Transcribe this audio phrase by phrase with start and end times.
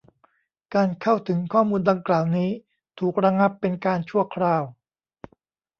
[0.75, 2.49] การเข้าถึงข้อมูลดังกล่าวนี้
[2.99, 4.63] ถูกระงับเป็นการชั่วคราว